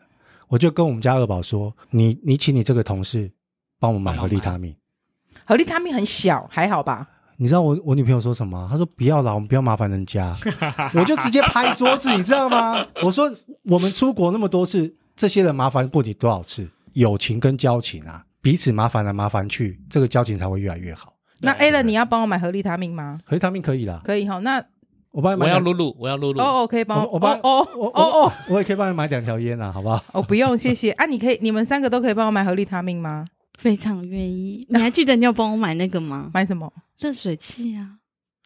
[0.48, 3.32] 我就跟我们家二宝说：“你你请你这个同事
[3.80, 4.76] 帮我买合利他命。
[5.44, 7.08] 合利他命很小，还好吧？
[7.38, 8.68] 你知道我我女朋友说什么？
[8.70, 10.38] 她说不要啦，我们不要麻烦人家。
[10.94, 12.86] 我就直接拍桌子，你知道吗？
[13.04, 16.70] 我说我们出国那么多次，这些人麻烦过你多少次？
[16.94, 21.16] 友情跟交情啊，彼此麻烦来麻烦去，这个交情才会越来越好。
[21.40, 23.18] 那 Alan，你要帮我买合利他命吗？
[23.26, 24.38] 合利他命可以啦，可以哈。
[24.38, 24.64] 那。”
[25.10, 26.40] 我帮你买，我要露露，我要露露。
[26.40, 30.04] 哦，哦可以帮我，我帮哦哦哦哦，我也可以帮你买两条烟啊，好不好？
[30.14, 31.08] 哦，不用，谢谢啊。
[31.08, 33.26] 你可以，你们三个都可以帮我买合利他命吗？
[33.58, 34.64] 非常愿意。
[34.70, 36.30] 你还记得你要帮我买那个吗？
[36.32, 36.72] 买什么？
[37.00, 37.98] 热水器啊。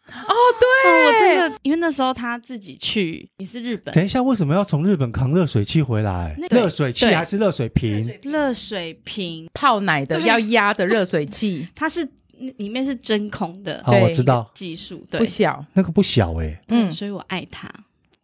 [0.08, 3.94] 哦，对，我真的，因为那时候他自己去也是日本。
[3.94, 6.36] 等一下，为什么要从日本扛热水器回来？
[6.50, 8.18] 热水器还是热水瓶？
[8.22, 9.48] 热水瓶。
[9.54, 12.08] 泡奶的要压的热水器， 它是。
[12.56, 14.50] 里面是真空的，哦，我知道。
[14.54, 17.70] 技术，对，不小，那个不小哎，嗯，所以我爱他，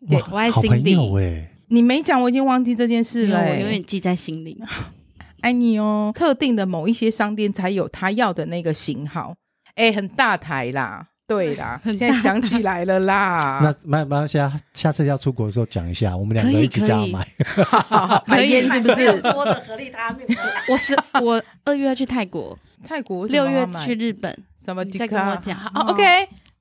[0.09, 4.59] 对，我爱 Cindy，哎，你没讲，我已经忘记这件事了，我永远记在心里，
[5.43, 6.13] 爱 你哦。
[6.15, 9.35] 特定的某一些商店才有他要的那个型号，
[9.75, 13.61] 哎，很大台啦，对 啦，现在想起来了啦。
[13.65, 17.27] 那买买下下次要出国的时候讲一下，我们两个一起加买，
[18.27, 19.21] 买烟是不是？
[19.21, 20.27] 多的合力他命，
[20.71, 22.57] 我是我二月要去泰国。
[22.85, 24.33] 泰国六月去日本，
[24.65, 24.85] 什么？
[24.85, 25.59] 再跟我讲。
[25.59, 26.03] 好，OK，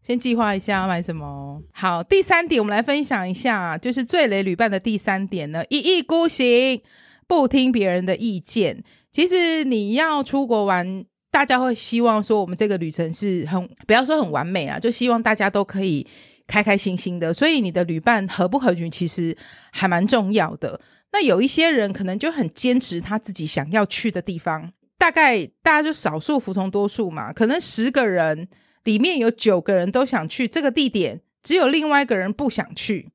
[0.02, 1.62] 先计划一下要买什么。
[1.72, 6.82] 好，第三点，我们来分享一下，就是最雷旅伴的第三点呢，一意孤行，
[7.28, 8.84] 不听别人的意见。
[9.12, 16.08] 其实你要出国玩，大家会希望说，我们这个旅程是很，不要说很完美啊，就希望大家都可以
[16.48, 17.34] 开开心心的。
[17.34, 19.36] 所以你的旅伴合不合群，其实
[19.74, 20.80] 还蛮重要的。
[21.12, 24.72] 那有一些人可能就很坚持他自己想要去的地方。
[24.98, 28.48] 大概大家就少数服从多数嘛，可能十个人
[28.86, 33.12] 里面有九个人都想去这个地点，只有另外一个人不想去，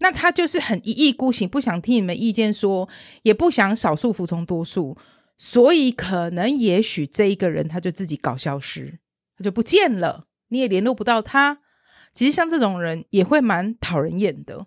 [0.00, 2.86] 那他就是很一意孤行，不想听你们意见说，
[3.22, 4.94] 也不想少数服从多数，
[5.38, 8.98] 所以可能也许这一个人他就自己搞消失，
[9.38, 11.60] 他就不见了，你也联络不到他。
[12.12, 14.66] 其实像这种人也会蛮讨人厌的，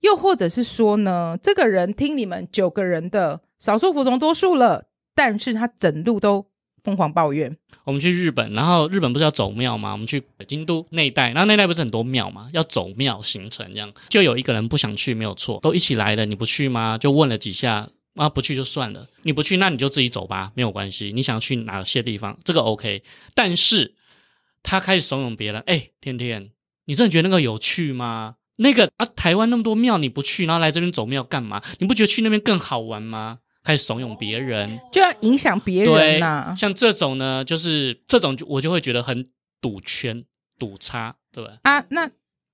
[0.00, 4.86] 又或者是说呢，这个人听你们九个人的少数服从多数了。
[5.12, 6.46] 但是他整路都
[6.82, 7.54] 疯狂抱怨。
[7.84, 9.92] 我们去日本，然后日本不是要走庙吗？
[9.92, 12.48] 我们去京都那一带，然后那一带不是很多庙吗？
[12.54, 16.96] 要走庙行程这样，就有一个人不想去，没有错，都一起来了，你不去吗？
[16.96, 21.12] 就问了几下，啊，不去就算了，你不去，那你就自己走吧，没有关系。
[21.12, 23.02] 你想去哪些地方，这个 OK。
[23.34, 23.94] 但是
[24.62, 26.50] 他开始怂恿别人，哎，天天，
[26.86, 28.36] 你真的觉得那个有趣吗？
[28.56, 31.62] 那个啊，台湾那么多庙你不去，然后来这边走庙干嘛？
[31.78, 33.38] 你不觉得去那边更好玩吗？
[33.62, 36.54] 开始怂恿别人，就要影响别人呐、啊。
[36.56, 40.24] 像这种呢，就是这种，我就会觉得很赌圈、
[40.58, 41.58] 赌差，对吧？
[41.62, 42.10] 啊，那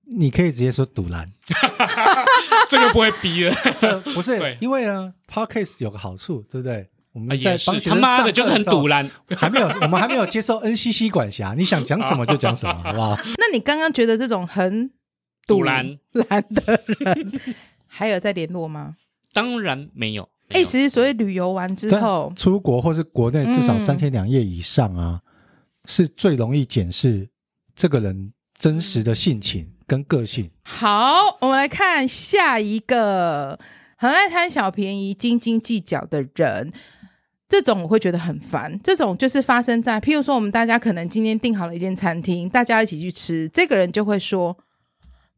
[0.09, 1.31] 你可以直接说赌蓝，
[2.69, 3.53] 这个不会逼了。
[3.79, 6.87] 这不是，对因为呢，Podcast 有个好处，对不对？
[7.13, 13.17] 我们在帮他妈的，就是很赌烂，还没有， 我们还没有接受 NCC 管辖，你想讲什么就讲什么，好不好？
[13.37, 14.91] 那你刚刚觉得这种很
[15.47, 17.41] 赌烂烂的人，
[17.87, 18.95] 还有在联络吗？
[19.33, 20.29] 当然没有。
[20.49, 25.31] 哎，其实所谓旅游完之后出国或是国内至少三天两夜以上啊，嗯、
[25.85, 27.27] 是最容易检视
[27.75, 30.51] 这个人真实的性情跟个性。
[30.63, 33.57] 好，我们来看下一个，
[33.95, 36.71] 很爱贪小便宜、斤斤计较的人，
[37.47, 38.79] 这种我会觉得很烦。
[38.83, 44.57] 这种就是发生在，譬如说我们大家可能今天订好了一间餐厅，大家一起去吃，这个人就会说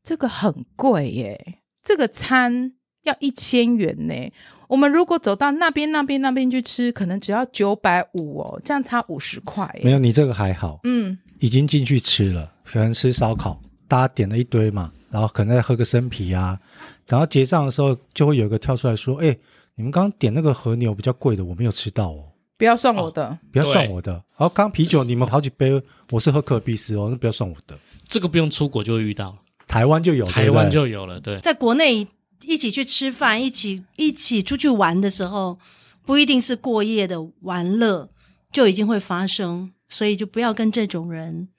[0.04, 2.74] 这个很贵耶，这个餐
[3.04, 4.32] 要一千元呢。
[4.68, 9.68] 我们如果走到那边、那边、那边去吃，可能只要九百五哦，这样差五十块。
[9.84, 10.80] 没有，你这个还好。
[10.84, 13.60] 嗯，已经进去吃了，可能吃烧烤，
[13.90, 16.58] 大家点了一堆嘛，然后可能再喝个生啤啊，
[17.08, 19.38] 然后结账的时候就会有一个跳出来说：“哎，
[19.76, 22.24] 你们刚刚点那个和牛比较贵的，我没有吃到哦，
[22.58, 24.14] 不要算我的，哦、不要算我的。
[24.14, 25.82] 然后刚刚啤酒你们好几杯，
[26.12, 27.78] 我是喝可尔必思哦，那不要算我的。
[28.08, 29.38] 这个不用出国就会遇到，
[29.68, 31.20] 台湾就有，台湾就有了。
[31.20, 32.08] 对，在国内。
[32.46, 35.60] 一起去吃饭，一起一起出去玩的时候，
[36.06, 38.10] 不一定是过夜的玩乐
[38.50, 41.50] 就已经会发生，所以就不要跟这种人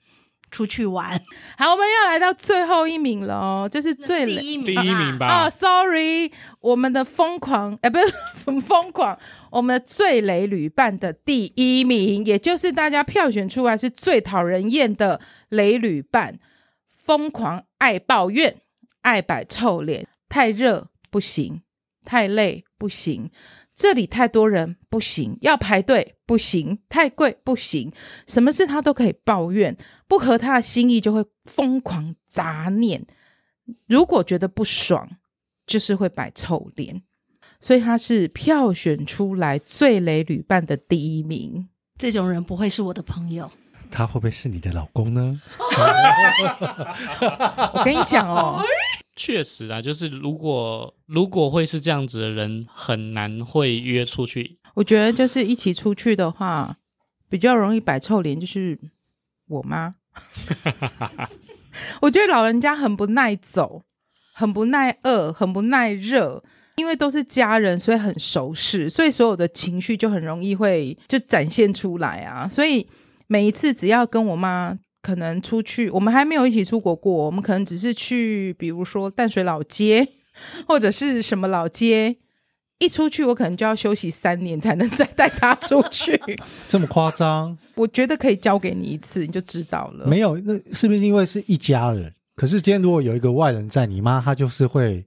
[0.51, 1.19] 出去玩。
[1.57, 5.25] 好，我们要来到最后一名了哦，就是最雷第一名，第一名吧？
[5.25, 8.13] 啊、oh,，sorry，我们的疯狂， 哎、欸，不是
[8.45, 9.17] 很疯狂，
[9.49, 16.37] 我们的最雷旅伴的第一名，也就是大家票选出来是最讨人厌的雷旅伴，
[16.95, 18.57] 疯狂爱抱怨，
[19.01, 21.61] 爱摆臭脸，太热不行，
[22.03, 23.31] 太累不行。
[23.81, 27.91] 这里太多人不行，要排队不行，太贵不行，
[28.27, 29.75] 什么事他都可以抱怨，
[30.07, 33.07] 不合他的心意就会疯狂杂念。
[33.87, 35.09] 如果觉得不爽，
[35.65, 37.01] 就是会摆臭脸，
[37.59, 41.67] 所以他是票选出来最雷旅伴的第一名。
[41.97, 43.51] 这种人不会是我的朋友，
[43.89, 45.41] 他会不会是你的老公呢？
[47.73, 48.61] 我跟你讲哦。
[49.23, 54.57] 确实啊，就是如果如果会是这样子的人，很难会约出去。
[54.73, 56.75] 我觉得就是一起出去的话，
[57.29, 58.79] 比较容易摆臭脸，就是
[59.47, 59.93] 我妈。
[62.01, 63.83] 我觉得老人家很不耐走，
[64.33, 66.43] 很不耐饿，很不耐热，
[66.77, 72.49] 因为都是家人，所以很熟识，所以所有的情绪就很容易会就展现出来啊。
[72.49, 72.89] 所以
[73.27, 74.79] 每一次只要跟我妈。
[75.01, 77.11] 可能出去，我们还没有一起出国过。
[77.11, 80.07] 我们可能只是去，比如说淡水老街，
[80.67, 82.17] 或者是什么老街。
[82.79, 86.19] 一出去，我可能就要休息三年才能再带他出去。
[86.65, 87.55] 这么夸张？
[87.75, 90.07] 我觉得可以交给你一次，你就知道了。
[90.07, 92.11] 没有，那是不是因为是一家人？
[92.35, 95.05] 可是今天如果有一个外人在，你妈她就是会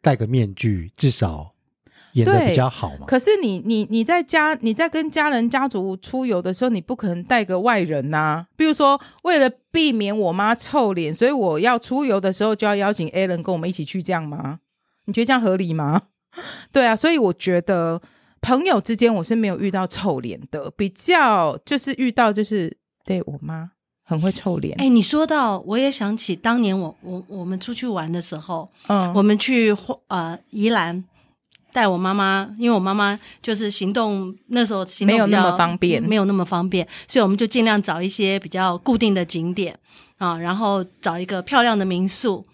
[0.00, 1.51] 戴个面具，至少。
[2.12, 3.06] 演的比较好嘛？
[3.06, 8.46] 可是你你你在家你在跟家人家族出游的时候，你不可能带个外人呐、啊。
[8.56, 14.60] 比如说，为了避免我妈臭脸，所以我要出游的时候就要邀请 Alan 跟我们一起去，这样吗？
[15.06, 16.02] 你觉得这样合理吗？
[16.72, 18.00] 对啊，所以我觉得
[18.40, 23.70] 朋友之间我是没有遇到臭脸的，比较就是遇到就是对我妈
[24.04, 24.74] 很会臭脸。
[24.78, 29.76] 哎、欸，你说到我也想起当年我我我们出去玩的时候，嗯，我们去
[30.08, 31.04] 呃宜兰。
[31.72, 39.78] 带我妈妈，因为我妈妈就是行动那时候行动没有那么方便，没有那么方便，所以我们就尽量找一些比较固定的景点
[40.18, 42.44] 啊，然后找一个漂亮的民宿。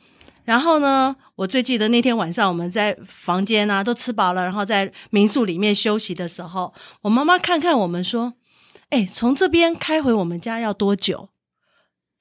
[0.44, 8.32] 然后呢，我最记得那天晚上我们在房间啊都吃饱了，然后在民宿里面休息的时候，我妈妈看看我们说
[8.88, 11.28] ：“哎，从这边开回我们家要多久？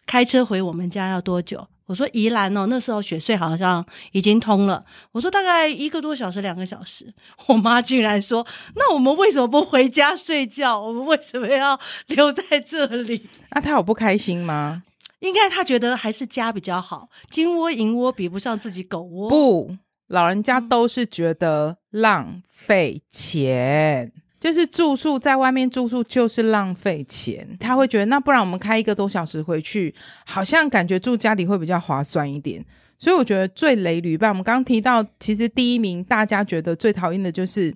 [0.06, 4.84] 开车回我们家要多久？”我说宜兰哦，那时候雪隧好像已经通了。
[5.14, 7.14] 我说大概一个多小时、两个小时。
[7.48, 10.80] 我妈竟然说：“那我们为什么不回家睡觉？
[10.80, 14.84] 我们为什么要留在这里？”那她有不开心吗？
[15.20, 19.30] 应该她觉得还是家比较好，金窝银窝比不上自己狗窝。
[19.30, 19.76] 不，
[20.08, 24.12] 老人家都是觉得浪费钱。
[24.40, 29.94] 就是住宿在外面住宿就是浪费钱，他会觉得那不然我们开一个多小时回去，
[30.26, 32.64] 好像感觉住家里会比较划算一点。
[33.00, 37.72] 所以我觉得最雷旅伴，我们刚刚提到，其实第一名大家觉得最讨厌的就是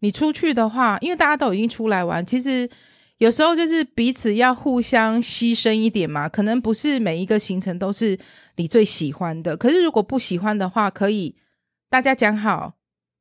[0.00, 2.68] 你出去的话，因为大家都已经出来玩，其实
[3.18, 6.28] 有时候就是彼此要互相牺牲一点嘛。
[6.28, 8.18] 可能不是每一个行程都是
[8.56, 11.36] 你最喜欢的，可是如果不喜欢的话，可以
[11.88, 12.74] 大家讲好，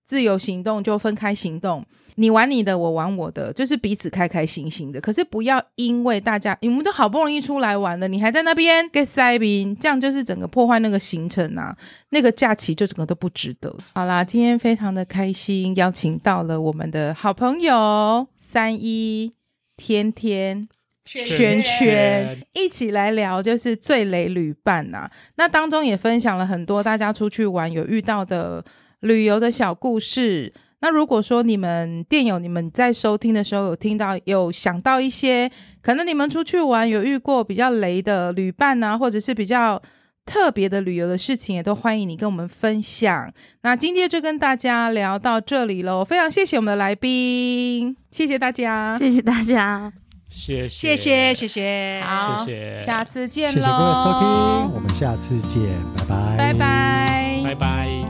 [0.06, 1.86] 自由行动就分开行动。
[2.16, 5.02] 你玩你的，我玩我的，就是彼此开开心心的。
[5.02, 11.76] 可是不要因为大家，你们都好不容易出来玩了，你还在那边 get 塞宾，这样就是整个破坏那个行程啊，
[12.10, 13.76] 那个假期就整个都不值得。
[13.96, 19.34] 好啦，今天非常的开心，邀请到了我们的好朋友三一、
[19.76, 20.70] 天天、
[21.04, 25.10] 圈圈一起来聊，就是最雷旅伴呐。
[25.38, 28.64] 那当中也分享了很多大家出去玩有遇到的
[29.04, 30.54] 旅游的小故事。
[30.82, 35.50] 那如果说你们电友，你们在收听的时候有听到有想到一些，
[35.82, 39.82] 可能你们出去玩有遇过比较雷的旅伴啊，或者是比较
[40.26, 43.32] 特别的旅游的事情，也都欢迎你跟我们分享。
[43.62, 49.94] 那今天就跟大家聊到这里喽，非常谢谢我们的来宾，谢谢大家，谢谢大家，
[50.30, 50.68] 谢谢。
[50.68, 58.03] 谢谢谢谢，好，谢谢，下次见喽，谢谢各位收听，我们下次见，拜拜，拜拜，拜拜。